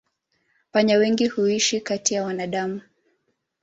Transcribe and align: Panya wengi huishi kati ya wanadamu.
Panya 0.71 0.97
wengi 0.97 1.27
huishi 1.27 1.81
kati 1.81 2.13
ya 2.13 2.23
wanadamu. 2.23 2.81